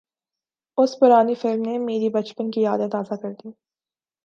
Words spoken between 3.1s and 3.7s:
کردیں